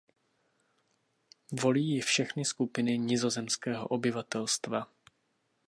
[1.51, 4.87] Volí ji všechny skupiny nizozemského obyvatelstva.